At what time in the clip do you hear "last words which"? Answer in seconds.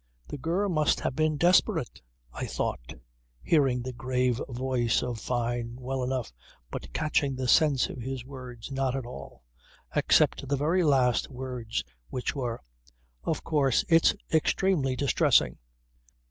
10.83-12.35